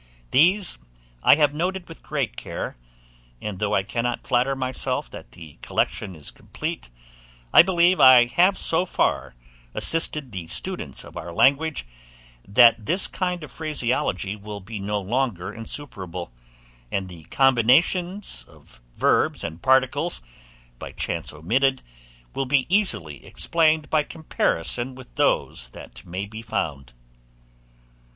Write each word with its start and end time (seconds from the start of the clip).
These 0.31 0.79
I 1.21 1.35
have 1.35 1.53
noted 1.53 1.87
with 1.87 2.01
great 2.01 2.35
care; 2.35 2.75
and 3.39 3.59
though 3.59 3.75
I 3.75 3.83
cannot 3.83 4.25
flatter 4.25 4.55
myself 4.55 5.11
that 5.11 5.33
the 5.33 5.59
collection 5.61 6.15
is 6.15 6.31
complete, 6.31 6.89
I 7.53 7.61
believe 7.61 7.99
I 7.99 8.25
have 8.25 8.57
so 8.57 8.87
far 8.87 9.35
assisted 9.75 10.31
the 10.31 10.47
students 10.47 11.03
of 11.03 11.15
our 11.15 11.31
language, 11.31 11.85
that 12.47 12.87
this 12.87 13.07
kind 13.07 13.43
of 13.43 13.51
phraseology 13.51 14.35
will 14.35 14.59
be 14.59 14.79
no 14.79 14.99
longer 14.99 15.53
insuperable; 15.53 16.31
and 16.91 17.07
the 17.07 17.25
combinations 17.25 18.43
of 18.47 18.81
verbs 18.95 19.43
and 19.43 19.61
particles, 19.61 20.19
by 20.79 20.93
chance 20.93 21.31
omitted, 21.31 21.83
will 22.33 22.47
be 22.47 22.65
easily 22.75 23.23
explained 23.23 23.87
by 23.91 24.01
comparison 24.01 24.95
with 24.95 25.13
those 25.13 25.69
that 25.73 26.03
may 26.07 26.25
be 26.25 26.41
found. 26.41 26.93